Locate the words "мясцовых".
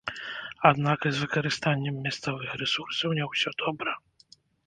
2.07-2.49